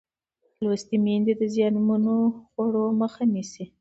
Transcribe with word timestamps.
لوستې 0.63 0.97
میندې 1.05 1.33
د 1.37 1.43
زیانمنو 1.53 2.17
خوړو 2.51 2.85
مخه 3.01 3.23
نیسي. 3.33 3.65